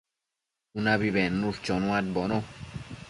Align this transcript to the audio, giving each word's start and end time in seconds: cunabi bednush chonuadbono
cunabi 0.71 1.07
bednush 1.15 1.59
chonuadbono 1.65 2.37